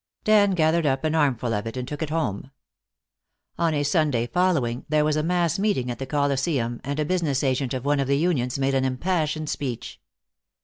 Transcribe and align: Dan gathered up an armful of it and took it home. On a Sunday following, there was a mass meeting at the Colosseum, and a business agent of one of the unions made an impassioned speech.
Dan 0.23 0.55
gathered 0.55 0.87
up 0.87 1.03
an 1.03 1.13
armful 1.13 1.53
of 1.53 1.67
it 1.67 1.77
and 1.77 1.87
took 1.87 2.01
it 2.01 2.09
home. 2.09 2.49
On 3.59 3.75
a 3.75 3.83
Sunday 3.83 4.25
following, 4.25 4.83
there 4.89 5.05
was 5.05 5.15
a 5.15 5.21
mass 5.21 5.59
meeting 5.59 5.91
at 5.91 5.99
the 5.99 6.07
Colosseum, 6.07 6.81
and 6.83 6.99
a 6.99 7.05
business 7.05 7.43
agent 7.43 7.71
of 7.75 7.85
one 7.85 7.99
of 7.99 8.07
the 8.07 8.17
unions 8.17 8.57
made 8.57 8.73
an 8.73 8.83
impassioned 8.83 9.47
speech. 9.47 10.01